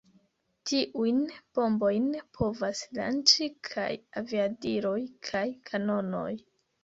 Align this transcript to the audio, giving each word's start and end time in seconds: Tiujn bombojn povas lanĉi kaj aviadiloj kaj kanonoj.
Tiujn 0.69 1.19
bombojn 1.57 2.07
povas 2.37 2.81
lanĉi 2.99 3.49
kaj 3.69 3.91
aviadiloj 4.23 4.97
kaj 5.29 5.45
kanonoj. 5.71 6.33